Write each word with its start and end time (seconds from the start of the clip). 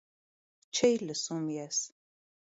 Չէի 0.79 0.97
լսում 1.03 1.47
ես: 1.59 1.85